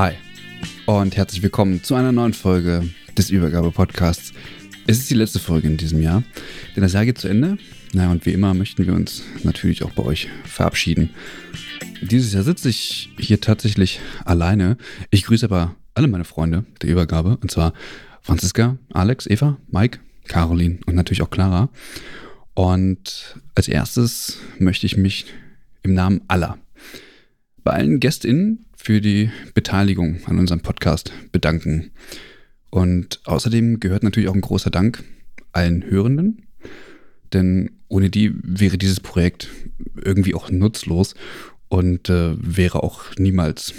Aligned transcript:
Hi 0.00 0.14
und 0.86 1.14
herzlich 1.18 1.42
willkommen 1.42 1.84
zu 1.84 1.94
einer 1.94 2.10
neuen 2.10 2.32
Folge 2.32 2.88
des 3.18 3.28
Übergabe-Podcasts. 3.28 4.32
Es 4.86 4.96
ist 4.96 5.10
die 5.10 5.14
letzte 5.14 5.38
Folge 5.38 5.68
in 5.68 5.76
diesem 5.76 6.00
Jahr, 6.00 6.22
denn 6.74 6.82
das 6.82 6.94
Jahr 6.94 7.04
geht 7.04 7.18
zu 7.18 7.28
Ende. 7.28 7.58
Na 7.92 8.10
und 8.10 8.24
wie 8.24 8.32
immer 8.32 8.54
möchten 8.54 8.86
wir 8.86 8.94
uns 8.94 9.22
natürlich 9.42 9.82
auch 9.82 9.90
bei 9.90 10.02
euch 10.02 10.30
verabschieden. 10.44 11.10
Dieses 12.00 12.32
Jahr 12.32 12.44
sitze 12.44 12.70
ich 12.70 13.10
hier 13.18 13.42
tatsächlich 13.42 14.00
alleine. 14.24 14.78
Ich 15.10 15.24
grüße 15.24 15.44
aber 15.44 15.76
alle 15.92 16.08
meine 16.08 16.24
Freunde 16.24 16.64
der 16.80 16.88
Übergabe, 16.88 17.36
und 17.36 17.50
zwar 17.50 17.74
Franziska, 18.22 18.78
Alex, 18.94 19.26
Eva, 19.26 19.58
Mike, 19.70 19.98
Caroline 20.28 20.78
und 20.86 20.94
natürlich 20.94 21.20
auch 21.20 21.28
Clara. 21.28 21.68
Und 22.54 23.38
als 23.54 23.68
erstes 23.68 24.38
möchte 24.58 24.86
ich 24.86 24.96
mich 24.96 25.26
im 25.82 25.92
Namen 25.92 26.22
aller 26.26 26.56
bei 27.64 27.72
allen 27.72 28.00
GästInnen 28.00 28.66
für 28.76 29.00
die 29.00 29.30
Beteiligung 29.54 30.20
an 30.26 30.38
unserem 30.38 30.60
Podcast 30.60 31.12
bedanken. 31.32 31.90
Und 32.70 33.20
außerdem 33.24 33.80
gehört 33.80 34.02
natürlich 34.02 34.28
auch 34.28 34.34
ein 34.34 34.40
großer 34.40 34.70
Dank 34.70 35.04
allen 35.52 35.84
Hörenden, 35.84 36.46
denn 37.32 37.72
ohne 37.88 38.08
die 38.08 38.32
wäre 38.42 38.78
dieses 38.78 39.00
Projekt 39.00 39.48
irgendwie 39.96 40.34
auch 40.34 40.50
nutzlos 40.50 41.14
und 41.68 42.08
äh, 42.08 42.34
wäre 42.38 42.82
auch 42.82 43.16
niemals 43.16 43.74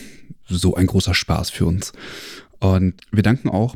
so 0.48 0.76
ein 0.76 0.88
großer 0.88 1.14
Spaß 1.14 1.50
für 1.50 1.66
uns. 1.66 1.94
Und 2.60 2.96
wir 3.12 3.24
danken 3.24 3.50
auch 3.50 3.76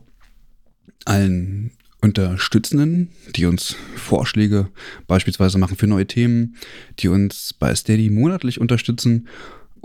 allen 1.05 1.71
Unterstützenden, 2.01 3.09
die 3.35 3.45
uns 3.45 3.75
Vorschläge 3.95 4.69
beispielsweise 5.07 5.57
machen 5.57 5.77
für 5.77 5.87
neue 5.87 6.05
Themen, 6.05 6.55
die 6.99 7.07
uns 7.07 7.53
bei 7.53 7.73
Steady 7.73 8.09
monatlich 8.09 8.59
unterstützen 8.59 9.27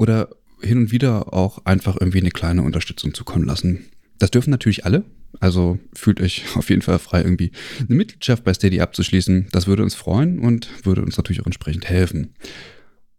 oder 0.00 0.30
hin 0.62 0.78
und 0.78 0.92
wieder 0.92 1.34
auch 1.34 1.66
einfach 1.66 1.96
irgendwie 2.00 2.20
eine 2.20 2.30
kleine 2.30 2.62
Unterstützung 2.62 3.12
zukommen 3.12 3.44
lassen. 3.44 3.84
Das 4.18 4.30
dürfen 4.30 4.50
natürlich 4.50 4.86
alle. 4.86 5.04
Also 5.40 5.78
fühlt 5.92 6.22
euch 6.22 6.44
auf 6.54 6.70
jeden 6.70 6.80
Fall 6.80 6.98
frei, 6.98 7.22
irgendwie 7.22 7.52
eine 7.86 7.96
Mitgliedschaft 7.96 8.42
bei 8.42 8.54
Steady 8.54 8.80
abzuschließen. 8.80 9.48
Das 9.52 9.66
würde 9.66 9.82
uns 9.82 9.94
freuen 9.94 10.38
und 10.38 10.70
würde 10.86 11.02
uns 11.02 11.18
natürlich 11.18 11.42
auch 11.42 11.46
entsprechend 11.46 11.86
helfen. 11.86 12.34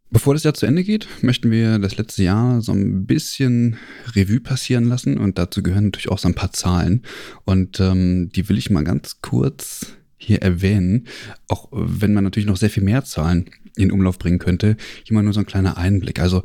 Bevor 0.09 0.33
das 0.33 0.43
Jahr 0.43 0.55
zu 0.55 0.65
Ende 0.65 0.83
geht, 0.83 1.07
möchten 1.21 1.51
wir 1.51 1.77
das 1.77 1.97
letzte 1.97 2.23
Jahr 2.23 2.61
so 2.61 2.71
ein 2.71 3.05
bisschen 3.05 3.77
Revue 4.15 4.41
passieren 4.41 4.85
lassen 4.85 5.19
und 5.19 5.37
dazu 5.37 5.61
gehören 5.61 5.85
natürlich 5.85 6.09
auch 6.09 6.19
so 6.19 6.27
ein 6.27 6.35
paar 6.35 6.51
Zahlen 6.51 7.03
und 7.45 7.79
ähm, 7.79 8.29
die 8.29 8.49
will 8.49 8.57
ich 8.57 8.71
mal 8.71 8.83
ganz 8.83 9.21
kurz 9.21 9.93
hier 10.23 10.41
erwähnen, 10.41 11.07
auch 11.47 11.69
wenn 11.71 12.13
man 12.13 12.23
natürlich 12.23 12.47
noch 12.47 12.57
sehr 12.57 12.69
viel 12.69 12.83
mehr 12.83 13.03
Zahlen 13.03 13.49
in 13.75 13.91
Umlauf 13.91 14.19
bringen 14.19 14.39
könnte. 14.39 14.77
Hier 15.03 15.15
mal 15.15 15.23
nur 15.23 15.33
so 15.33 15.39
ein 15.39 15.45
kleiner 15.45 15.77
Einblick. 15.77 16.19
Also 16.19 16.43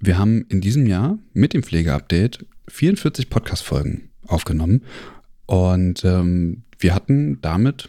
wir 0.00 0.18
haben 0.18 0.44
in 0.48 0.60
diesem 0.60 0.86
Jahr 0.86 1.18
mit 1.32 1.52
dem 1.52 1.62
Pflegeupdate 1.62 2.46
44 2.68 3.30
Podcast-Folgen 3.30 4.10
aufgenommen 4.26 4.82
und 5.46 6.04
ähm, 6.04 6.62
wir 6.78 6.94
hatten 6.94 7.40
damit 7.40 7.88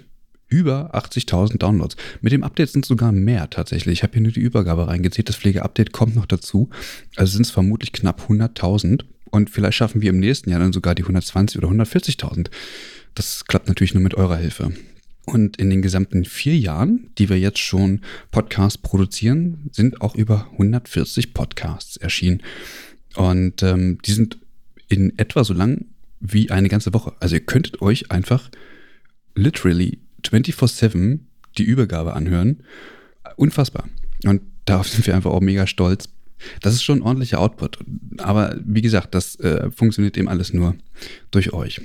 über 0.49 0.95
80.000 0.95 1.57
Downloads. 1.57 1.97
Mit 2.21 2.31
dem 2.31 2.43
Update 2.43 2.69
sind 2.69 2.85
es 2.85 2.89
sogar 2.89 3.11
mehr 3.11 3.49
tatsächlich. 3.49 3.99
Ich 3.99 4.03
habe 4.03 4.13
hier 4.13 4.21
nur 4.21 4.31
die 4.31 4.39
Übergabe 4.39 4.87
reingezählt. 4.87 5.27
Das 5.27 5.35
Pflegeupdate 5.35 5.91
kommt 5.91 6.15
noch 6.15 6.25
dazu. 6.25 6.69
Also 7.17 7.33
sind 7.33 7.45
es 7.45 7.51
vermutlich 7.51 7.91
knapp 7.91 8.21
100.000. 8.29 9.03
Und 9.29 9.49
vielleicht 9.49 9.75
schaffen 9.75 10.01
wir 10.01 10.09
im 10.09 10.19
nächsten 10.19 10.49
Jahr 10.49 10.59
dann 10.59 10.71
sogar 10.71 10.95
die 10.95 11.03
120 11.03 11.57
oder 11.57 11.67
140.000. 11.67 12.49
Das 13.13 13.43
klappt 13.45 13.67
natürlich 13.67 13.93
nur 13.93 14.03
mit 14.03 14.15
eurer 14.15 14.37
Hilfe. 14.37 14.71
Und 15.27 15.57
in 15.57 15.69
den 15.69 15.81
gesamten 15.81 16.23
vier 16.23 16.57
Jahren, 16.57 17.09
die 17.17 17.27
wir 17.27 17.37
jetzt 17.37 17.59
schon 17.59 17.99
Podcasts 18.31 18.77
produzieren, 18.77 19.69
sind 19.73 20.01
auch 20.01 20.15
über 20.15 20.47
140 20.53 21.33
Podcasts 21.33 21.97
erschienen. 21.97 22.41
Und 23.15 23.61
ähm, 23.61 23.97
die 24.05 24.13
sind 24.13 24.37
in 24.87 25.19
etwa 25.19 25.43
so 25.43 25.53
lang 25.53 25.83
wie 26.21 26.49
eine 26.49 26.69
ganze 26.69 26.93
Woche. 26.93 27.13
Also 27.19 27.35
ihr 27.35 27.41
könntet 27.41 27.81
euch 27.81 28.09
einfach 28.09 28.49
literally 29.35 29.99
24-7 30.23 31.19
die 31.57 31.63
Übergabe 31.63 32.13
anhören. 32.13 32.63
Unfassbar. 33.35 33.89
Und 34.23 34.41
darauf 34.63 34.87
sind 34.87 35.05
wir 35.05 35.13
einfach 35.13 35.31
auch 35.31 35.41
mega 35.41 35.67
stolz. 35.67 36.07
Das 36.61 36.73
ist 36.73 36.83
schon 36.83 36.99
ein 36.99 37.03
ordentlicher 37.03 37.41
Output. 37.41 37.79
Aber 38.19 38.55
wie 38.63 38.81
gesagt, 38.81 39.13
das 39.13 39.35
äh, 39.41 39.71
funktioniert 39.71 40.15
eben 40.15 40.29
alles 40.29 40.53
nur 40.53 40.75
durch 41.31 41.51
euch. 41.51 41.81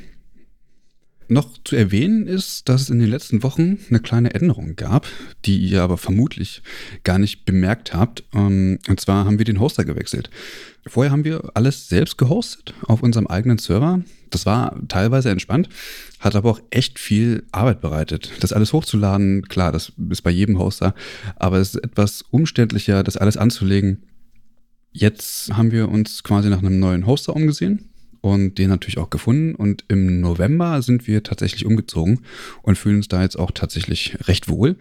Noch 1.32 1.48
zu 1.64 1.76
erwähnen 1.76 2.26
ist, 2.26 2.68
dass 2.68 2.82
es 2.82 2.90
in 2.90 2.98
den 2.98 3.08
letzten 3.08 3.42
Wochen 3.42 3.78
eine 3.88 4.00
kleine 4.00 4.34
Änderung 4.34 4.76
gab, 4.76 5.06
die 5.46 5.56
ihr 5.56 5.82
aber 5.82 5.96
vermutlich 5.96 6.62
gar 7.04 7.18
nicht 7.18 7.46
bemerkt 7.46 7.94
habt. 7.94 8.24
Ähm, 8.34 8.78
und 8.86 9.00
zwar 9.00 9.24
haben 9.24 9.38
wir 9.38 9.46
den 9.46 9.58
Hoster 9.58 9.86
gewechselt. 9.86 10.28
Vorher 10.86 11.10
haben 11.10 11.24
wir 11.24 11.50
alles 11.54 11.88
selbst 11.88 12.18
gehostet 12.18 12.74
auf 12.86 13.02
unserem 13.02 13.26
eigenen 13.28 13.56
Server. 13.56 14.02
Das 14.28 14.44
war 14.44 14.76
teilweise 14.88 15.30
entspannt, 15.30 15.70
hat 16.20 16.36
aber 16.36 16.50
auch 16.50 16.60
echt 16.68 16.98
viel 16.98 17.44
Arbeit 17.50 17.80
bereitet. 17.80 18.30
Das 18.40 18.52
alles 18.52 18.74
hochzuladen, 18.74 19.48
klar, 19.48 19.72
das 19.72 19.92
ist 20.10 20.22
bei 20.22 20.30
jedem 20.30 20.58
Hoster, 20.58 20.94
aber 21.36 21.56
es 21.56 21.76
ist 21.76 21.82
etwas 21.82 22.22
umständlicher, 22.30 23.02
das 23.02 23.16
alles 23.16 23.38
anzulegen. 23.38 24.02
Jetzt 24.90 25.50
haben 25.56 25.72
wir 25.72 25.88
uns 25.88 26.22
quasi 26.24 26.50
nach 26.50 26.58
einem 26.58 26.78
neuen 26.78 27.06
Hoster 27.06 27.34
umgesehen 27.34 27.91
und 28.22 28.56
den 28.56 28.70
natürlich 28.70 28.96
auch 28.98 29.10
gefunden. 29.10 29.54
Und 29.54 29.84
im 29.88 30.20
November 30.20 30.80
sind 30.80 31.06
wir 31.06 31.22
tatsächlich 31.22 31.66
umgezogen 31.66 32.20
und 32.62 32.78
fühlen 32.78 32.96
uns 32.96 33.08
da 33.08 33.20
jetzt 33.20 33.38
auch 33.38 33.50
tatsächlich 33.50 34.16
recht 34.26 34.48
wohl. 34.48 34.76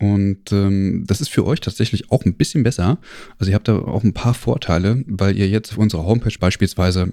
Und 0.00 0.50
ähm, 0.50 1.04
das 1.06 1.20
ist 1.20 1.28
für 1.28 1.46
euch 1.46 1.60
tatsächlich 1.60 2.10
auch 2.10 2.24
ein 2.24 2.34
bisschen 2.34 2.62
besser. 2.62 2.98
Also 3.38 3.50
ihr 3.50 3.54
habt 3.54 3.68
da 3.68 3.78
auch 3.78 4.02
ein 4.02 4.14
paar 4.14 4.34
Vorteile, 4.34 5.04
weil 5.06 5.36
ihr 5.36 5.46
jetzt 5.46 5.72
auf 5.72 5.78
unserer 5.78 6.06
Homepage 6.06 6.36
beispielsweise 6.40 7.12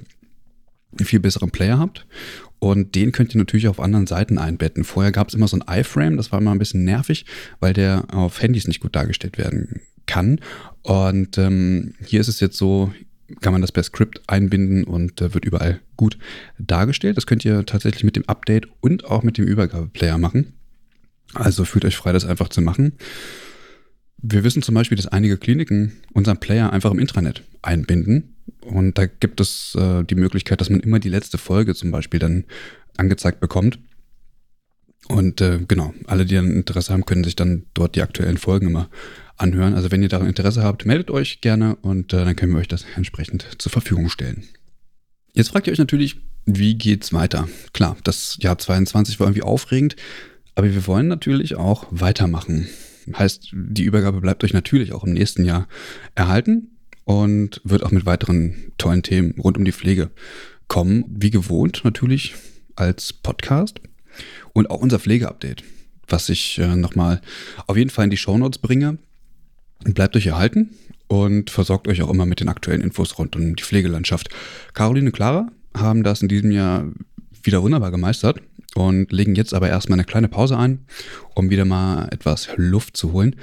einen 0.97 1.05
viel 1.05 1.19
besseren 1.19 1.51
Player 1.51 1.77
habt. 1.77 2.07
Und 2.59 2.95
den 2.95 3.11
könnt 3.11 3.35
ihr 3.35 3.39
natürlich 3.39 3.67
auf 3.67 3.81
anderen 3.81 4.07
Seiten 4.07 4.37
einbetten. 4.37 4.85
Vorher 4.85 5.11
gab 5.11 5.27
es 5.27 5.33
immer 5.33 5.49
so 5.49 5.59
ein 5.59 5.79
iFrame, 5.81 6.15
das 6.15 6.31
war 6.31 6.39
immer 6.39 6.51
ein 6.51 6.59
bisschen 6.59 6.85
nervig, 6.85 7.25
weil 7.59 7.73
der 7.73 8.05
auf 8.13 8.41
Handys 8.41 8.67
nicht 8.67 8.79
gut 8.79 8.95
dargestellt 8.95 9.37
werden 9.37 9.81
kann. 10.05 10.39
Und 10.81 11.37
ähm, 11.37 11.93
hier 12.05 12.21
ist 12.21 12.29
es 12.29 12.39
jetzt 12.39 12.57
so, 12.57 12.91
kann 13.41 13.53
man 13.53 13.61
das 13.61 13.71
per 13.71 13.83
Script 13.83 14.21
einbinden 14.27 14.83
und 14.83 15.21
äh, 15.21 15.33
wird 15.33 15.45
überall 15.45 15.79
gut 15.95 16.17
dargestellt. 16.57 17.17
Das 17.17 17.27
könnt 17.27 17.45
ihr 17.45 17.65
tatsächlich 17.65 18.03
mit 18.03 18.15
dem 18.15 18.27
Update 18.27 18.67
und 18.81 19.05
auch 19.05 19.23
mit 19.23 19.37
dem 19.37 19.45
Übergabeplayer 19.45 20.17
machen. 20.17 20.53
Also 21.33 21.65
fühlt 21.65 21.85
euch 21.85 21.97
frei, 21.97 22.13
das 22.13 22.25
einfach 22.25 22.49
zu 22.49 22.61
machen. 22.61 22.93
Wir 24.19 24.43
wissen 24.43 24.61
zum 24.61 24.75
Beispiel, 24.75 24.95
dass 24.95 25.07
einige 25.07 25.37
Kliniken 25.37 25.93
unseren 26.13 26.39
Player 26.39 26.71
einfach 26.71 26.91
im 26.91 26.99
Intranet 26.99 27.43
einbinden. 27.61 28.35
Und 28.61 28.97
da 28.97 29.05
gibt 29.05 29.39
es 29.41 29.75
äh, 29.75 30.03
die 30.03 30.15
Möglichkeit, 30.15 30.61
dass 30.61 30.69
man 30.69 30.79
immer 30.79 30.99
die 30.99 31.09
letzte 31.09 31.37
Folge 31.37 31.75
zum 31.75 31.91
Beispiel 31.91 32.19
dann 32.19 32.45
angezeigt 32.95 33.39
bekommt. 33.39 33.79
Und 35.07 35.41
äh, 35.41 35.59
genau, 35.67 35.93
alle, 36.05 36.25
die 36.25 36.35
dann 36.35 36.51
Interesse 36.51 36.91
haben, 36.93 37.05
können 37.05 37.23
sich 37.23 37.35
dann 37.35 37.65
dort 37.73 37.95
die 37.95 38.01
aktuellen 38.01 38.37
Folgen 38.37 38.67
immer 38.67 38.89
anhören. 39.37 39.73
Also 39.73 39.91
wenn 39.91 40.03
ihr 40.03 40.09
daran 40.09 40.27
Interesse 40.27 40.63
habt, 40.63 40.85
meldet 40.85 41.11
euch 41.11 41.41
gerne 41.41 41.75
und 41.77 42.13
äh, 42.13 42.25
dann 42.25 42.35
können 42.35 42.53
wir 42.53 42.59
euch 42.59 42.67
das 42.67 42.85
entsprechend 42.95 43.47
zur 43.57 43.71
Verfügung 43.71 44.09
stellen. 44.09 44.43
Jetzt 45.33 45.49
fragt 45.49 45.67
ihr 45.67 45.73
euch 45.73 45.79
natürlich, 45.79 46.17
wie 46.45 46.75
geht's 46.75 47.13
weiter? 47.13 47.47
Klar, 47.73 47.97
das 48.03 48.37
Jahr 48.41 48.57
22 48.57 49.19
war 49.19 49.27
irgendwie 49.27 49.43
aufregend, 49.43 49.95
aber 50.55 50.73
wir 50.73 50.87
wollen 50.87 51.07
natürlich 51.07 51.55
auch 51.55 51.85
weitermachen. 51.91 52.67
Heißt, 53.15 53.49
die 53.53 53.83
Übergabe 53.83 54.21
bleibt 54.21 54.43
euch 54.43 54.53
natürlich 54.53 54.93
auch 54.93 55.03
im 55.03 55.13
nächsten 55.13 55.45
Jahr 55.45 55.67
erhalten 56.15 56.77
und 57.05 57.61
wird 57.63 57.83
auch 57.83 57.91
mit 57.91 58.05
weiteren 58.05 58.73
tollen 58.77 59.03
Themen 59.03 59.35
rund 59.39 59.57
um 59.57 59.65
die 59.65 59.71
Pflege 59.71 60.09
kommen. 60.67 61.05
Wie 61.07 61.29
gewohnt 61.29 61.81
natürlich 61.83 62.35
als 62.75 63.13
Podcast 63.13 63.79
und 64.53 64.69
auch 64.69 64.81
unser 64.81 64.99
Pflegeupdate, 64.99 65.63
was 66.07 66.29
ich 66.29 66.57
äh, 66.59 66.75
nochmal 66.75 67.21
auf 67.67 67.77
jeden 67.77 67.89
Fall 67.89 68.05
in 68.05 68.11
die 68.11 68.17
Shownotes 68.17 68.59
bringe. 68.59 68.97
Bleibt 69.83 70.15
euch 70.15 70.27
erhalten 70.27 70.71
und 71.07 71.49
versorgt 71.49 71.87
euch 71.87 72.01
auch 72.01 72.09
immer 72.09 72.25
mit 72.25 72.39
den 72.39 72.49
aktuellen 72.49 72.81
Infos 72.81 73.17
rund 73.17 73.35
um 73.35 73.55
die 73.55 73.63
Pflegelandschaft. 73.63 74.29
Caroline 74.73 75.07
und 75.07 75.13
Clara 75.13 75.47
haben 75.75 76.03
das 76.03 76.21
in 76.21 76.27
diesem 76.27 76.51
Jahr 76.51 76.85
wieder 77.43 77.61
wunderbar 77.61 77.91
gemeistert 77.91 78.41
und 78.75 79.11
legen 79.11 79.35
jetzt 79.35 79.53
aber 79.53 79.69
erstmal 79.69 79.97
eine 79.97 80.05
kleine 80.05 80.27
Pause 80.27 80.57
ein, 80.57 80.85
um 81.35 81.49
wieder 81.49 81.65
mal 81.65 82.09
etwas 82.11 82.49
Luft 82.57 82.97
zu 82.97 83.13
holen. 83.13 83.35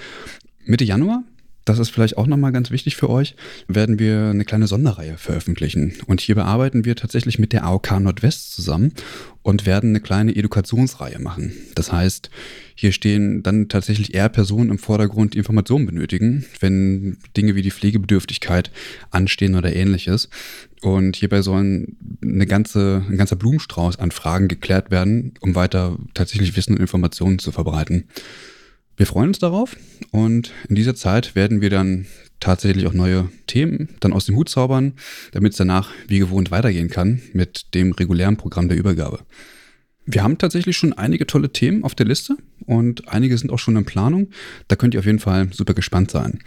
Mitte 0.65 0.85
Januar 0.85 1.23
das 1.65 1.79
ist 1.79 1.91
vielleicht 1.91 2.19
auch 2.19 2.27
nochmal 2.27 2.53
ganz 2.53 2.71
wichtig 2.71 2.97
für 2.97 3.09
euch, 3.09 3.37
werden 3.69 3.99
wir 3.99 4.31
eine 4.31 4.45
kleine 4.45 4.67
Sonderreihe 4.67 5.17
veröffentlichen. 5.17 5.95
Und 6.07 6.21
hier 6.21 6.35
bearbeiten 6.35 6.85
wir 6.85 6.97
tatsächlich 6.97 7.39
mit 7.39 7.53
der 7.53 7.65
AOK 7.65 8.01
Nordwest 8.01 8.53
zusammen 8.53 8.93
und 9.43 9.67
werden 9.67 9.91
eine 9.91 10.01
kleine 10.01 10.35
Edukationsreihe 10.37 11.19
machen. 11.19 11.53
Das 11.75 11.93
heißt, 11.93 12.31
hier 12.75 12.93
stehen 12.93 13.43
dann 13.43 13.69
tatsächlich 13.69 14.15
eher 14.15 14.29
Personen 14.29 14.71
im 14.71 14.79
Vordergrund, 14.79 15.35
die 15.35 15.39
Informationen 15.39 15.87
benötigen, 15.87 16.45
wenn 16.61 17.19
Dinge 17.37 17.55
wie 17.55 17.63
die 17.63 17.71
Pflegebedürftigkeit 17.71 18.71
anstehen 19.11 19.55
oder 19.55 19.75
ähnliches. 19.75 20.29
Und 20.83 21.17
hierbei 21.17 21.41
sollen 21.41 21.97
eine 22.23 22.47
ganze, 22.47 23.05
ein 23.09 23.17
ganzer 23.17 23.37
Blumenstrauß 23.37 23.99
an 23.99 24.11
Fragen 24.11 24.49
geklärt 24.49 24.91
werden, 24.91 25.33
um 25.41 25.55
weiter 25.55 25.99
tatsächlich 26.13 26.57
Wissen 26.57 26.75
und 26.75 26.81
Informationen 26.81 27.39
zu 27.39 27.53
verbreiten. 27.53 28.05
Wir 28.97 29.07
freuen 29.07 29.29
uns 29.29 29.39
darauf 29.41 29.77
und 30.13 30.53
in 30.69 30.77
dieser 30.77 30.95
Zeit 30.95 31.35
werden 31.35 31.61
wir 31.61 31.71
dann 31.71 32.07
tatsächlich 32.39 32.87
auch 32.87 32.93
neue 32.93 33.31
Themen 33.47 33.89
dann 34.01 34.13
aus 34.13 34.27
dem 34.27 34.37
Hut 34.37 34.49
zaubern, 34.49 34.93
damit 35.33 35.53
es 35.53 35.59
danach 35.59 35.91
wie 36.07 36.19
gewohnt 36.19 36.51
weitergehen 36.51 36.89
kann 36.91 37.23
mit 37.33 37.75
dem 37.75 37.93
regulären 37.93 38.37
Programm 38.37 38.69
der 38.69 38.79
Übergabe. 38.79 39.21
Wir 40.07 40.23
haben 40.23 40.39
tatsächlich 40.39 40.77
schon 40.77 40.93
einige 40.93 41.27
tolle 41.27 41.51
Themen 41.51 41.83
auf 41.83 41.95
der 41.95 42.07
Liste 42.07 42.37
und 42.67 43.09
einige 43.09 43.39
sind 43.39 43.51
auch 43.51 43.59
schon 43.59 43.77
in 43.77 43.87
Planung. 43.87 44.29
Da 44.69 44.77
könnt 44.77 44.95
ihr 44.95 45.01
auf 45.01 45.07
jeden 45.07 45.19
Fall 45.19 45.49
super 45.53 45.75
gespannt 45.75 46.11
sein. 46.11 46.41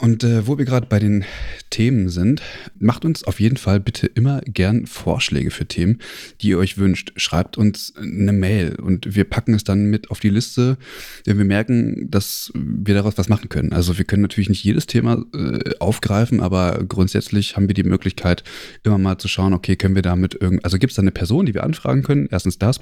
Und 0.00 0.24
äh, 0.24 0.48
wo 0.48 0.58
wir 0.58 0.64
gerade 0.64 0.86
bei 0.88 0.98
den 0.98 1.24
Themen 1.70 2.08
sind, 2.08 2.42
macht 2.78 3.04
uns 3.04 3.22
auf 3.22 3.38
jeden 3.38 3.56
Fall 3.56 3.78
bitte 3.78 4.08
immer 4.08 4.40
gern 4.40 4.86
Vorschläge 4.86 5.52
für 5.52 5.66
Themen, 5.66 6.00
die 6.40 6.48
ihr 6.48 6.58
euch 6.58 6.76
wünscht. 6.76 7.12
Schreibt 7.16 7.56
uns 7.56 7.94
eine 7.96 8.32
Mail 8.32 8.74
und 8.80 9.14
wir 9.14 9.24
packen 9.24 9.54
es 9.54 9.62
dann 9.62 9.84
mit 9.84 10.10
auf 10.10 10.18
die 10.18 10.28
Liste, 10.28 10.76
wenn 11.24 11.38
wir 11.38 11.44
merken, 11.44 12.10
dass 12.10 12.50
wir 12.54 12.94
daraus 12.94 13.16
was 13.16 13.28
machen 13.28 13.48
können. 13.48 13.72
Also 13.72 13.96
wir 13.96 14.04
können 14.04 14.22
natürlich 14.22 14.48
nicht 14.48 14.64
jedes 14.64 14.86
Thema 14.86 15.24
äh, 15.32 15.76
aufgreifen, 15.78 16.40
aber 16.40 16.84
grundsätzlich 16.88 17.56
haben 17.56 17.68
wir 17.68 17.74
die 17.74 17.84
Möglichkeit, 17.84 18.42
immer 18.82 18.98
mal 18.98 19.18
zu 19.18 19.28
schauen, 19.28 19.52
okay, 19.52 19.76
können 19.76 19.94
wir 19.94 20.02
damit 20.02 20.34
irgend, 20.34 20.64
also 20.64 20.78
gibt 20.78 20.90
es 20.90 20.96
da 20.96 21.02
eine 21.02 21.12
Person, 21.12 21.46
die 21.46 21.54
wir 21.54 21.62
anfragen 21.62 22.02
können? 22.02 22.28
Erstens 22.30 22.58
das. 22.58 22.80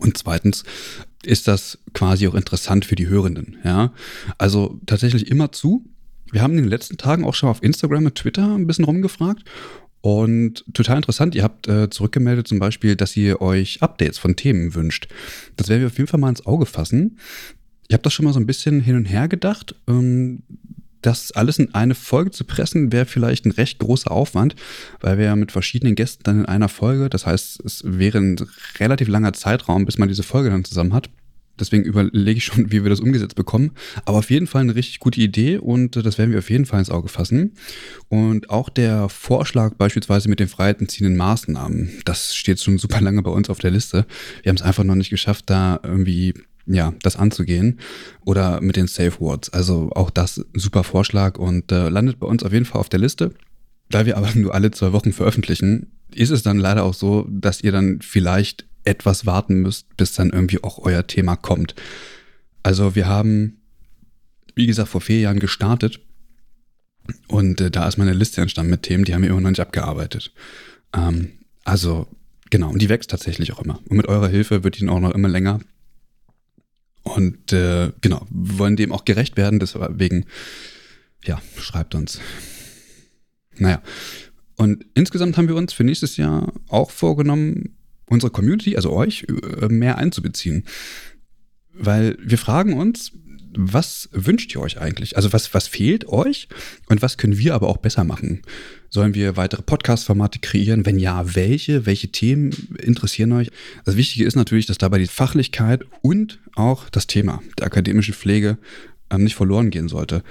Und 0.00 0.16
zweitens 0.16 0.62
ist 1.22 1.48
das 1.48 1.78
quasi 1.94 2.28
auch 2.28 2.34
interessant 2.34 2.84
für 2.84 2.94
die 2.94 3.08
Hörenden. 3.08 3.56
Ja, 3.64 3.92
also 4.38 4.80
tatsächlich 4.86 5.30
immer 5.30 5.52
zu. 5.52 5.84
Wir 6.30 6.42
haben 6.42 6.52
in 6.52 6.64
den 6.64 6.70
letzten 6.70 6.98
Tagen 6.98 7.24
auch 7.24 7.34
schon 7.34 7.48
auf 7.48 7.62
Instagram 7.62 8.06
und 8.06 8.14
Twitter 8.14 8.54
ein 8.54 8.66
bisschen 8.66 8.84
rumgefragt 8.84 9.44
und 10.00 10.64
total 10.74 10.96
interessant, 10.96 11.34
ihr 11.34 11.42
habt 11.42 11.66
äh, 11.66 11.90
zurückgemeldet 11.90 12.46
zum 12.46 12.58
Beispiel, 12.58 12.94
dass 12.94 13.16
ihr 13.16 13.40
euch 13.40 13.82
Updates 13.82 14.18
von 14.18 14.36
Themen 14.36 14.74
wünscht. 14.74 15.08
Das 15.56 15.68
werden 15.68 15.80
wir 15.80 15.88
auf 15.88 15.98
jeden 15.98 16.08
Fall 16.08 16.20
mal 16.20 16.28
ins 16.28 16.46
Auge 16.46 16.66
fassen. 16.66 17.18
Ich 17.88 17.94
habe 17.94 18.02
das 18.02 18.12
schon 18.12 18.24
mal 18.24 18.32
so 18.32 18.40
ein 18.40 18.46
bisschen 18.46 18.80
hin 18.80 18.96
und 18.96 19.06
her 19.06 19.28
gedacht. 19.28 19.74
Ähm, 19.88 20.42
das 21.02 21.32
alles 21.32 21.58
in 21.58 21.74
eine 21.74 21.94
Folge 21.94 22.30
zu 22.30 22.44
pressen, 22.44 22.92
wäre 22.92 23.06
vielleicht 23.06 23.44
ein 23.46 23.52
recht 23.52 23.78
großer 23.78 24.10
Aufwand, 24.10 24.54
weil 25.00 25.18
wir 25.18 25.26
ja 25.26 25.36
mit 25.36 25.52
verschiedenen 25.52 25.94
Gästen 25.94 26.22
dann 26.24 26.40
in 26.40 26.46
einer 26.46 26.68
Folge, 26.68 27.08
das 27.08 27.26
heißt, 27.26 27.60
es 27.64 27.82
wäre 27.84 28.18
ein 28.18 28.36
relativ 28.78 29.08
langer 29.08 29.32
Zeitraum, 29.32 29.84
bis 29.84 29.98
man 29.98 30.08
diese 30.08 30.22
Folge 30.22 30.50
dann 30.50 30.64
zusammen 30.64 30.94
hat. 30.94 31.10
Deswegen 31.58 31.84
überlege 31.84 32.38
ich 32.38 32.44
schon, 32.44 32.70
wie 32.70 32.82
wir 32.82 32.90
das 32.90 33.00
umgesetzt 33.00 33.34
bekommen. 33.34 33.72
Aber 34.04 34.18
auf 34.18 34.30
jeden 34.30 34.46
Fall 34.46 34.62
eine 34.62 34.74
richtig 34.74 35.00
gute 35.00 35.20
Idee 35.20 35.58
und 35.58 35.96
das 35.96 36.18
werden 36.18 36.30
wir 36.30 36.38
auf 36.38 36.50
jeden 36.50 36.66
Fall 36.66 36.78
ins 36.78 36.90
Auge 36.90 37.08
fassen. 37.08 37.54
Und 38.08 38.50
auch 38.50 38.68
der 38.68 39.08
Vorschlag 39.08 39.74
beispielsweise 39.74 40.28
mit 40.28 40.40
den 40.40 40.48
freiheitenziehenden 40.48 41.16
Maßnahmen, 41.16 41.90
das 42.04 42.34
steht 42.34 42.60
schon 42.60 42.78
super 42.78 43.00
lange 43.00 43.22
bei 43.22 43.30
uns 43.30 43.50
auf 43.50 43.58
der 43.58 43.70
Liste. 43.70 44.06
Wir 44.42 44.50
haben 44.50 44.56
es 44.56 44.62
einfach 44.62 44.84
noch 44.84 44.94
nicht 44.94 45.10
geschafft, 45.10 45.50
da 45.50 45.80
irgendwie 45.82 46.34
ja, 46.68 46.94
das 47.02 47.16
anzugehen. 47.16 47.80
Oder 48.24 48.60
mit 48.60 48.76
den 48.76 48.86
Safe 48.86 49.18
Words. 49.20 49.50
Also 49.50 49.90
auch 49.94 50.10
das 50.10 50.44
super 50.54 50.84
Vorschlag 50.84 51.38
und 51.38 51.72
äh, 51.72 51.88
landet 51.88 52.20
bei 52.20 52.26
uns 52.26 52.42
auf 52.42 52.52
jeden 52.52 52.64
Fall 52.64 52.80
auf 52.80 52.88
der 52.88 53.00
Liste. 53.00 53.32
Da 53.90 54.06
wir 54.06 54.16
aber 54.16 54.30
nur 54.34 54.54
alle 54.54 54.70
zwei 54.70 54.92
Wochen 54.92 55.12
veröffentlichen, 55.12 55.92
ist 56.14 56.30
es 56.30 56.42
dann 56.42 56.58
leider 56.58 56.84
auch 56.84 56.94
so, 56.94 57.26
dass 57.30 57.62
ihr 57.62 57.72
dann 57.72 58.00
vielleicht 58.00 58.66
etwas 58.84 59.26
warten 59.26 59.62
müsst, 59.62 59.96
bis 59.96 60.12
dann 60.12 60.30
irgendwie 60.30 60.62
auch 60.62 60.78
euer 60.78 61.06
Thema 61.06 61.36
kommt. 61.36 61.74
Also 62.62 62.94
wir 62.94 63.06
haben, 63.06 63.60
wie 64.54 64.66
gesagt, 64.66 64.88
vor 64.88 65.00
vier 65.00 65.20
Jahren 65.20 65.40
gestartet 65.40 66.00
und 67.26 67.60
äh, 67.60 67.70
da 67.70 67.86
ist 67.86 67.98
meine 67.98 68.12
Liste 68.12 68.40
entstanden 68.40 68.70
mit 68.70 68.82
Themen, 68.82 69.04
die 69.04 69.14
haben 69.14 69.22
wir 69.22 69.30
immer 69.30 69.40
noch 69.40 69.50
nicht 69.50 69.60
abgearbeitet. 69.60 70.32
Ähm, 70.94 71.32
also 71.64 72.06
genau, 72.50 72.70
und 72.70 72.80
die 72.80 72.88
wächst 72.88 73.10
tatsächlich 73.10 73.52
auch 73.52 73.60
immer. 73.60 73.80
Und 73.88 73.96
mit 73.96 74.08
eurer 74.08 74.28
Hilfe 74.28 74.64
wird 74.64 74.78
die 74.78 74.88
auch 74.88 75.00
noch 75.00 75.12
immer 75.12 75.28
länger. 75.28 75.60
Und 77.14 77.52
äh, 77.52 77.90
genau, 78.00 78.26
wir 78.30 78.58
wollen 78.58 78.76
dem 78.76 78.92
auch 78.92 79.04
gerecht 79.04 79.36
werden, 79.36 79.58
deswegen, 79.58 80.26
ja, 81.24 81.40
schreibt 81.58 81.94
uns. 81.94 82.20
Naja, 83.56 83.82
und 84.56 84.84
insgesamt 84.94 85.36
haben 85.36 85.48
wir 85.48 85.56
uns 85.56 85.72
für 85.72 85.84
nächstes 85.84 86.16
Jahr 86.16 86.52
auch 86.68 86.90
vorgenommen, 86.90 87.76
unsere 88.06 88.30
Community, 88.30 88.76
also 88.76 88.92
euch, 88.92 89.26
äh, 89.28 89.68
mehr 89.68 89.98
einzubeziehen. 89.98 90.64
Weil 91.72 92.16
wir 92.20 92.38
fragen 92.38 92.72
uns, 92.72 93.12
was 93.56 94.08
wünscht 94.12 94.54
ihr 94.54 94.60
euch 94.60 94.80
eigentlich? 94.80 95.16
Also 95.16 95.32
was, 95.32 95.54
was 95.54 95.68
fehlt 95.68 96.06
euch 96.08 96.48
und 96.88 97.02
was 97.02 97.16
können 97.16 97.38
wir 97.38 97.54
aber 97.54 97.68
auch 97.68 97.78
besser 97.78 98.04
machen? 98.04 98.42
Sollen 98.90 99.14
wir 99.14 99.36
weitere 99.36 99.62
Podcast-Formate 99.62 100.38
kreieren? 100.38 100.86
Wenn 100.86 100.98
ja, 100.98 101.34
welche? 101.34 101.84
Welche 101.84 102.08
Themen 102.08 102.52
interessieren 102.78 103.32
euch? 103.32 103.50
Das 103.84 103.96
Wichtige 103.96 104.24
ist 104.24 104.34
natürlich, 104.34 104.64
dass 104.66 104.78
dabei 104.78 104.96
die 104.98 105.06
Fachlichkeit 105.06 105.84
und 106.00 106.38
auch 106.54 106.88
das 106.88 107.06
Thema 107.06 107.42
der 107.58 107.66
akademischen 107.66 108.14
Pflege 108.14 108.56
ähm, 109.10 109.24
nicht 109.24 109.34
verloren 109.34 109.68
gehen 109.70 109.88
sollte. 109.88 110.22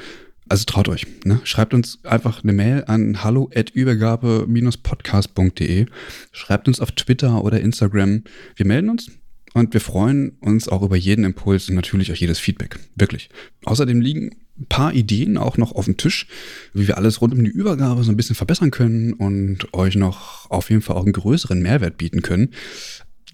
Also 0.50 0.64
traut 0.66 0.90
euch. 0.90 1.06
Ne? 1.24 1.40
Schreibt 1.44 1.76
uns 1.76 2.00
einfach 2.04 2.44
eine 2.44 2.54
Mail 2.54 2.84
an 2.88 3.24
hallo@übergabe-podcast.de. 3.24 5.86
Schreibt 6.32 6.68
uns 6.68 6.80
auf 6.80 6.94
Twitter 6.94 7.44
oder 7.44 7.62
Instagram. 7.62 8.24
Wir 8.56 8.66
melden 8.66 8.90
uns 8.90 9.12
und 9.58 9.74
wir 9.74 9.82
freuen 9.82 10.32
uns 10.40 10.68
auch 10.68 10.82
über 10.82 10.96
jeden 10.96 11.26
Impuls 11.26 11.70
und 11.70 11.76
natürlich 11.76 12.12
auch 12.12 12.16
jedes 12.16 12.40
Feedback. 12.40 12.80
Wirklich. 12.96 13.30
Außerdem 13.66 14.02
liegen 14.02 14.36
ein 14.60 14.66
paar 14.68 14.94
Ideen 14.94 15.38
auch 15.38 15.58
noch 15.58 15.74
auf 15.74 15.86
dem 15.86 15.98
Tisch, 15.98 16.28
wie 16.74 16.88
wir 16.88 16.98
alles 16.98 17.22
rund 17.22 17.34
um 17.34 17.44
die 17.44 17.50
Übergabe 17.50 18.04
so 18.04 18.12
ein 18.12 18.18
bisschen 18.18 18.36
verbessern 18.36 18.72
können 18.72 19.14
und 19.14 19.74
euch 19.74 19.96
noch 19.96 20.50
auf 20.50 20.70
jeden 20.70 20.82
Fall 20.82 20.96
auch 20.96 21.04
einen 21.04 21.14
größeren 21.14 21.62
Mehrwert 21.62 21.98
bieten 21.98 22.22
können. 22.22 22.50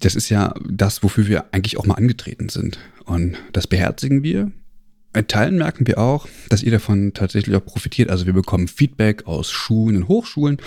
Das 0.00 0.14
ist 0.14 0.28
ja 0.28 0.54
das, 0.68 1.02
wofür 1.02 1.28
wir 1.28 1.46
eigentlich 1.52 1.78
auch 1.78 1.86
mal 1.86 1.94
angetreten 1.94 2.48
sind. 2.48 2.78
Und 3.04 3.36
das 3.52 3.66
beherzigen 3.66 4.22
wir 4.22 4.50
in 5.14 5.28
Teilen 5.28 5.56
merken 5.56 5.86
wir 5.86 5.98
auch, 5.98 6.28
dass 6.48 6.62
ihr 6.62 6.72
davon 6.72 7.14
tatsächlich 7.14 7.54
auch 7.54 7.64
profitiert. 7.64 8.10
Also 8.10 8.26
wir 8.26 8.32
bekommen 8.32 8.68
Feedback 8.68 9.26
aus 9.26 9.50
Schulen 9.50 9.96
und 9.96 10.08
Hochschulen 10.08 10.58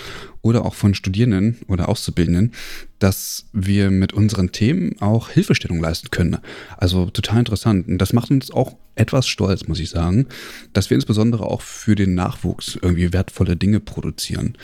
oder 0.42 0.64
auch 0.64 0.74
von 0.74 0.94
Studierenden 0.94 1.58
oder 1.68 1.88
Auszubildenden, 1.88 2.52
dass 2.98 3.46
wir 3.52 3.90
mit 3.90 4.12
unseren 4.12 4.52
Themen 4.52 5.00
auch 5.00 5.28
Hilfestellung 5.28 5.80
leisten 5.80 6.10
können. 6.10 6.38
Also 6.76 7.10
total 7.10 7.40
interessant. 7.40 7.88
Und 7.88 7.98
das 7.98 8.12
macht 8.12 8.30
uns 8.30 8.50
auch 8.50 8.76
etwas 8.94 9.28
stolz, 9.28 9.68
muss 9.68 9.80
ich 9.80 9.90
sagen, 9.90 10.26
dass 10.72 10.90
wir 10.90 10.96
insbesondere 10.96 11.44
auch 11.46 11.60
für 11.60 11.94
den 11.94 12.14
Nachwuchs 12.14 12.78
irgendwie 12.80 13.12
wertvolle 13.12 13.56
Dinge 13.56 13.80
produzieren. 13.80 14.56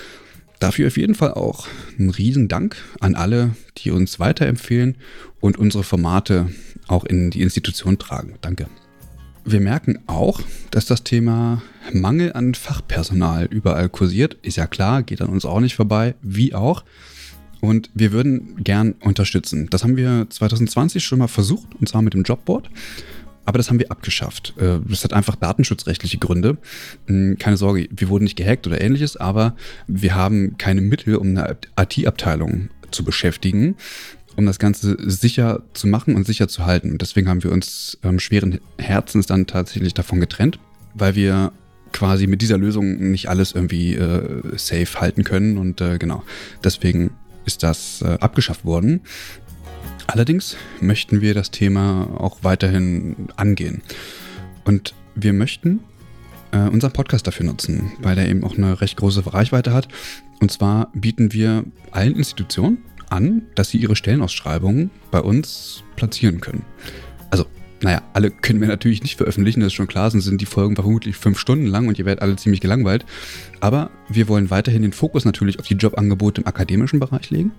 Dafür 0.61 0.87
auf 0.87 0.97
jeden 0.97 1.15
Fall 1.15 1.35
auch 1.35 1.67
ein 1.99 2.11
Riesendank 2.11 2.77
an 3.01 3.15
alle, 3.17 3.55
die 3.79 3.91
uns 3.91 4.19
weiterempfehlen 4.19 4.97
und 5.41 5.59
unsere 5.59 5.85
Formate 5.85 6.49
auch 6.87 7.05
in 7.05 7.31
die 7.31 7.43
Institution 7.43 7.99
tragen. 7.99 8.37
Danke. 8.41 8.67
Wir 9.47 9.61
merken 9.61 9.99
auch, 10.07 10.41
dass 10.71 10.87
das 10.87 11.05
Thema 11.05 11.63
Mangel 11.93 12.33
an 12.33 12.55
Fachpersonal 12.55 13.45
überall 13.45 13.91
kursiert. 13.91 14.39
Ist 14.41 14.57
ja 14.57 14.67
klar, 14.67 15.03
geht 15.03 15.21
an 15.21 15.29
uns 15.29 15.45
auch 15.45 15.61
nicht 15.61 15.77
vorbei, 15.77 16.15
wie 16.23 16.55
auch. 16.55 16.83
Und 17.61 17.91
wir 17.93 18.13
würden 18.13 18.63
gern 18.65 18.93
unterstützen. 19.01 19.69
Das 19.69 19.85
haben 19.85 19.97
wir 19.97 20.27
2020 20.31 21.05
schon 21.05 21.19
mal 21.19 21.29
versucht, 21.29 21.75
und 21.79 21.89
zwar 21.89 22.01
mit 22.01 22.15
dem 22.15 22.23
Jobboard. 22.23 22.71
Aber 23.45 23.59
das 23.59 23.69
haben 23.69 23.79
wir 23.79 23.91
abgeschafft. 23.91 24.55
Äh, 24.59 24.79
das 24.89 25.05
hat 25.05 25.13
einfach 25.13 25.37
datenschutzrechtliche 25.37 26.17
Gründe. 26.17 26.57
Hm, 27.07 27.37
keine 27.39 27.59
Sorge, 27.59 27.89
wir 27.91 28.09
wurden 28.09 28.25
nicht 28.25 28.37
gehackt 28.37 28.67
oder 28.67 28.81
ähnliches, 28.81 29.19
aber 29.19 29.55
wir 29.87 30.15
haben 30.15 30.57
keine 30.57 30.81
Mittel, 30.81 31.17
um 31.17 31.37
eine 31.37 31.59
IT-Abteilung 31.79 32.71
zu 32.91 33.05
beschäftigen. 33.05 33.77
Um 34.37 34.47
das 34.47 34.59
Ganze 34.59 34.97
sicher 34.99 35.63
zu 35.75 35.87
machen 35.87 36.17
und 36.17 36.27
sicher 36.27 36.49
zu 36.49 36.67
halten. 36.67 36.91
Und 36.93 37.03
deswegen 37.03 37.29
haben 37.29 37.43
wir 37.43 37.53
uns 37.53 37.99
ähm, 38.03 38.19
schweren 38.19 38.61
Herzens 38.79 39.27
dann 39.27 39.47
tatsächlich 39.47 39.95
davon 39.95 40.21
getrennt, 40.21 40.59
weil 40.95 41.15
wir 41.15 41.53
quasi 41.93 42.27
mit 42.27 42.43
dieser 42.43 42.59
Lösung 42.59 43.11
nicht 43.11 43.29
alles 43.29 43.53
irgendwie 43.53 43.95
äh, 43.95 44.43
safe 44.57 45.01
halten 45.01 45.25
können. 45.25 45.59
Und 45.59 45.81
äh, 45.81 45.99
genau, 45.99 46.23
deswegen 46.63 47.11
ist 47.47 47.63
das 47.63 48.03
äh, 48.03 48.19
abgeschafft 48.21 48.65
worden. 48.65 49.01
Allerdings 50.07 50.57
möchten 50.81 51.21
wir 51.21 51.35
das 51.35 51.51
Thema 51.51 52.09
auch 52.19 52.39
weiterhin 52.43 53.17
angehen. 53.37 53.83
Und 54.65 54.95
wir 55.15 55.33
möchten 55.33 55.81
äh, 56.51 56.69
unseren 56.69 56.93
Podcast 56.93 57.27
dafür 57.27 57.47
nutzen, 57.47 57.93
weil 58.01 58.19
er 58.19 58.29
eben 58.29 58.45
auch 58.45 58.57
eine 58.57 58.81
recht 58.81 58.97
große 58.97 59.33
Reichweite 59.33 59.73
hat. 59.73 59.89
Und 60.41 60.51
zwar 60.51 60.91
bieten 60.95 61.33
wir 61.33 61.65
allen 61.93 62.17
Institutionen 62.17 62.79
an, 63.15 63.43
dass 63.55 63.71
sie 63.71 63.79
ihre 63.79 63.97
Stellenausschreibungen 63.97 64.91
bei 65.11 65.21
uns 65.21 65.85
platzieren 65.97 66.41
können. 66.41 66.65
Also 67.31 67.47
naja, 67.81 68.03
alle 68.13 68.31
können 68.31 68.61
wir 68.61 68.69
natürlich 68.69 69.03
nicht 69.03 69.17
veröffentlichen, 69.17 69.61
das 69.61 69.69
ist 69.69 69.75
schon 69.75 69.87
klar, 69.87 70.11
sonst 70.11 70.25
sind 70.25 70.41
die 70.41 70.47
Folgen 70.47 70.75
vermutlich 70.75 71.17
fünf 71.17 71.39
Stunden 71.39 71.67
lang 71.67 71.87
und 71.87 71.99
ihr 71.99 72.07
werdet 72.07 72.23
alle 72.23 72.37
ziemlich 72.37 72.61
gelangweilt. 72.61 73.05
Aber 73.61 73.91
wir 74.09 74.29
wollen 74.29 74.51
weiterhin 74.51 74.83
den 74.83 74.93
Fokus 74.93 75.25
natürlich 75.25 75.59
auf 75.59 75.67
die 75.67 75.75
Jobangebote 75.75 76.41
im 76.41 76.47
akademischen 76.47 76.99
Bereich 76.99 77.31
legen. 77.31 77.53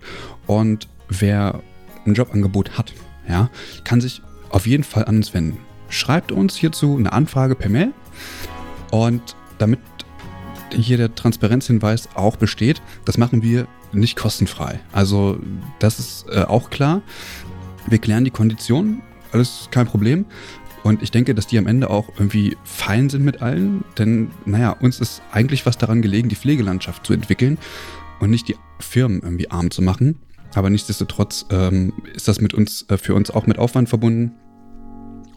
Und 0.46 0.88
wer 1.10 1.62
ein 2.06 2.16
Jobangebot 2.16 2.78
hat, 2.78 2.94
ja, 3.30 3.50
kann 3.84 4.02
sich 4.02 4.22
auf 4.50 4.68
jeden 4.68 4.84
Fall 4.84 5.06
an 5.06 5.18
uns 5.18 5.34
wenden. 5.34 5.58
Schreibt 5.90 6.32
uns 6.32 6.56
hierzu 6.56 6.98
eine 6.98 7.14
Anfrage 7.14 7.56
per 7.56 7.70
Mail 7.70 7.94
und 8.92 9.36
damit 9.58 9.80
hier 10.72 10.98
der 10.98 11.14
Transparenzhinweis 11.14 12.10
auch 12.16 12.36
besteht, 12.36 12.82
das 13.06 13.18
machen 13.18 13.42
wir 13.42 13.68
nicht 13.96 14.16
kostenfrei. 14.18 14.80
Also 14.92 15.40
das 15.80 16.00
ist 16.00 16.25
äh, 16.30 16.42
auch 16.42 16.70
klar. 16.70 17.02
Wir 17.88 18.00
klären 18.00 18.24
die 18.24 18.32
Konditionen 18.32 19.02
alles 19.32 19.68
kein 19.72 19.86
Problem. 19.86 20.25
Und 20.84 21.02
ich 21.02 21.10
denke, 21.10 21.34
dass 21.34 21.48
die 21.48 21.58
am 21.58 21.66
Ende 21.66 21.90
auch 21.90 22.10
irgendwie 22.18 22.58
fein 22.64 23.10
sind 23.10 23.25
mit 23.25 23.42
allen, 23.42 23.84
denn 23.98 24.30
naja, 24.46 24.70
uns 24.70 25.00
ist 25.00 25.24
eigentlich 25.32 25.66
was 25.66 25.80
daran 25.80 26.04
gelegen, 26.04 26.30
die 26.30 26.36
Pflegelandschaft 26.36 27.08
zu 27.08 27.14
entwickeln 27.14 27.58
und 28.20 28.30
nicht 28.30 28.48
die 28.48 28.56
Firmen 28.80 29.22
irgendwie 29.24 29.50
arm 29.50 29.72
zu 29.72 29.82
machen. 29.82 30.20
Aber 30.54 30.70
nichtsdestotrotz 30.70 31.48
ähm, 31.50 31.92
ist 32.14 32.28
das 32.28 32.40
mit 32.40 32.54
uns, 32.54 32.86
äh, 32.90 32.98
für 32.98 33.16
uns 33.16 33.32
auch 33.32 33.48
mit 33.48 33.58
Aufwand 33.58 33.90
verbunden. 33.90 34.34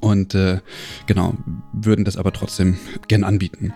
Und 0.00 0.34
äh, 0.34 0.60
genau, 1.06 1.34
würden 1.72 2.04
das 2.04 2.18
aber 2.18 2.32
trotzdem 2.32 2.76
gern 3.08 3.24
anbieten. 3.24 3.72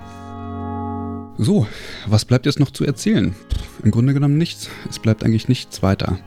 So, 1.39 1.67
was 2.07 2.25
bleibt 2.25 2.47
jetzt 2.47 2.61
noch 2.61 2.71
zu 2.71 2.85
erzählen? 2.85 3.35
Im 3.83 3.91
Grunde 3.91 4.15
genommen 4.15 4.39
nichts. 4.39 4.69
Es 4.89 4.99
bleibt 4.99 5.25
eigentlich 5.25 5.49
nichts 5.49 5.83
weiter. 5.83 6.19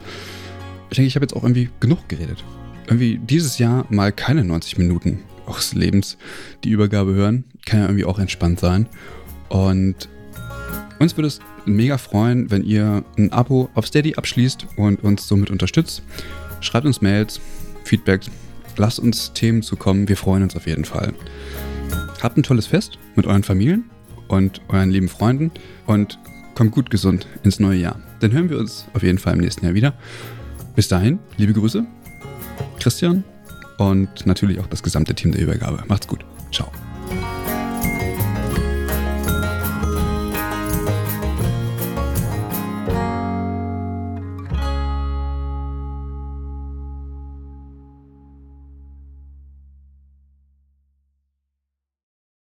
Ich 0.90 0.98
denke, 0.98 1.08
ich 1.08 1.16
habe 1.16 1.24
jetzt 1.24 1.36
auch 1.36 1.44
irgendwie 1.44 1.70
genug 1.80 2.10
geredet 2.10 2.44
irgendwie 2.88 3.18
dieses 3.18 3.58
Jahr 3.58 3.86
mal 3.90 4.12
keine 4.12 4.44
90 4.44 4.78
Minuten 4.78 5.24
eures 5.46 5.74
Lebens 5.74 6.18
die 6.64 6.70
Übergabe 6.70 7.14
hören. 7.14 7.46
Kann 7.66 7.80
ja 7.80 7.86
irgendwie 7.86 8.06
auch 8.06 8.20
entspannt 8.20 8.60
sein. 8.60 8.88
Und 9.50 10.10
uns 11.00 11.16
würde 11.18 11.28
es 11.28 11.40
mega 11.66 11.98
freuen, 11.98 12.52
wenn 12.52 12.64
ihr 12.64 13.04
ein 13.18 13.32
Abo 13.32 13.70
auf 13.74 13.88
Steady 13.88 14.16
abschließt 14.16 14.68
und 14.78 15.04
uns 15.04 15.28
somit 15.28 15.50
unterstützt. 15.50 16.04
Schreibt 16.62 16.86
uns 16.86 17.02
Mails, 17.02 17.40
Feedback, 17.84 18.22
lasst 18.78 19.00
uns 19.00 19.34
Themen 19.34 19.62
zukommen. 19.62 20.08
Wir 20.08 20.18
freuen 20.18 20.44
uns 20.44 20.56
auf 20.56 20.68
jeden 20.68 20.86
Fall. 20.86 21.14
Habt 22.22 22.38
ein 22.38 22.44
tolles 22.44 22.68
Fest 22.68 22.98
mit 23.16 23.28
euren 23.28 23.44
Familien 23.44 23.86
und 24.28 24.62
euren 24.70 24.90
lieben 24.90 25.10
Freunden 25.10 25.52
und 25.86 26.20
kommt 26.56 26.72
gut 26.72 26.90
gesund 26.90 27.28
ins 27.44 27.60
neue 27.60 27.80
Jahr. 27.80 28.00
Dann 28.20 28.32
hören 28.32 28.50
wir 28.50 28.58
uns 28.58 28.86
auf 28.94 29.04
jeden 29.04 29.18
Fall 29.18 29.34
im 29.34 29.40
nächsten 29.40 29.66
Jahr 29.66 29.74
wieder. 29.74 29.94
Bis 30.76 30.88
dahin, 30.88 31.20
liebe 31.38 31.54
Grüße 31.54 31.86
Christian 32.80 33.24
und 33.78 34.26
natürlich 34.26 34.60
auch 34.60 34.68
das 34.68 34.84
gesamte 34.84 35.16
Team 35.16 35.32
der 35.32 35.42
Übergabe. 35.42 35.84
Macht's 35.88 36.08
gut. 36.08 36.26
Ciao. 36.52 36.72